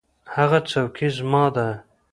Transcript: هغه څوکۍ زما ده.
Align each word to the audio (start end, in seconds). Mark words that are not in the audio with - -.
هغه 0.35 0.59
څوکۍ 0.69 1.07
زما 1.17 1.45
ده. 1.55 1.67